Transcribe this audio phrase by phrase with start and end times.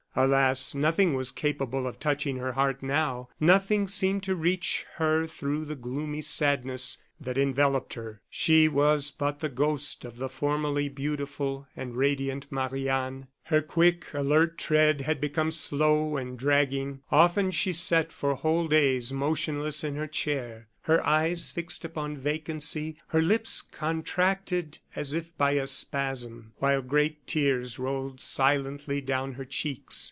[0.13, 0.75] Alas!
[0.75, 5.73] nothing was capable of touching her heart now; nothing seemed to reach her through the
[5.73, 8.19] gloomy sadness that enveloped her.
[8.29, 13.27] She was but the ghost of the formerly beautiful and radiant Marie Anne.
[13.43, 19.13] Her quick, alert tread had become slow and dragging, often she sat for whole days
[19.13, 25.51] motionless in her chair, her eyes fixed upon vacancy, her lips contracted as if by
[25.51, 29.99] a spasm, while great tears rolled silently down her cheeks.